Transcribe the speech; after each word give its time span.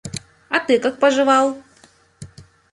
А 0.49 0.59
ты 0.59 0.79
как 0.79 0.97
поживал? 0.97 1.55